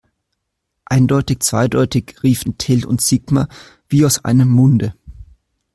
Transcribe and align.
Eindeutig 0.85 1.41
zweideutig, 1.43 2.23
riefen 2.23 2.57
Till 2.57 2.87
und 2.87 3.01
Sigmar 3.03 3.47
wie 3.87 4.03
aus 4.03 4.25
einem 4.25 4.49
Munde. 4.49 4.95